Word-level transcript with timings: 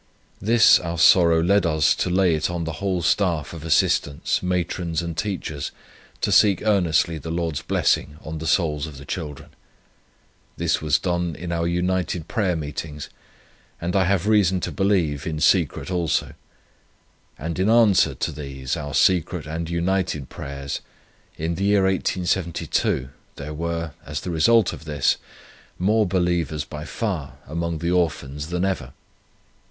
This 0.41 0.79
our 0.79 0.97
sorrow 0.97 1.43
led 1.43 1.63
us 1.63 1.93
to 1.93 2.09
lay 2.09 2.33
it 2.33 2.49
on 2.49 2.63
the 2.63 2.71
whole 2.81 3.03
staff 3.03 3.53
of 3.53 3.63
assistants, 3.63 4.41
matrons 4.41 5.03
and 5.03 5.15
teachers, 5.15 5.69
to 6.21 6.31
seek 6.31 6.63
earnestly 6.63 7.19
the 7.19 7.29
Lord's 7.29 7.61
blessing 7.61 8.17
on 8.23 8.39
the 8.39 8.47
souls 8.47 8.87
of 8.87 8.97
the 8.97 9.05
children. 9.05 9.49
This 10.57 10.81
was 10.81 10.97
done 10.97 11.35
in 11.35 11.51
our 11.51 11.67
united 11.67 12.27
prayer 12.27 12.55
meetings, 12.55 13.09
and, 13.79 13.95
I 13.95 14.05
have 14.05 14.25
reason 14.25 14.59
to 14.61 14.71
believe, 14.71 15.27
in 15.27 15.39
secret 15.39 15.91
also; 15.91 16.33
and 17.37 17.59
in 17.59 17.69
answer 17.69 18.15
to 18.15 18.31
these 18.31 18.75
our 18.75 18.95
secret 18.95 19.45
and 19.45 19.69
united 19.69 20.29
prayers, 20.29 20.81
in 21.37 21.53
the 21.53 21.65
year 21.65 21.83
1872, 21.83 23.09
there 23.35 23.53
were, 23.53 23.91
as 24.03 24.21
the 24.21 24.31
result 24.31 24.73
of 24.73 24.85
this, 24.85 25.17
more 25.77 26.07
believers 26.07 26.65
by 26.65 26.85
far 26.85 27.37
among 27.45 27.77
the 27.77 27.91
Orphans 27.91 28.47
than 28.47 28.65
ever. 28.65 28.93